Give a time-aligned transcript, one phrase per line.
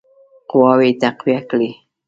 [0.49, 1.69] قواوي تقویه کړي.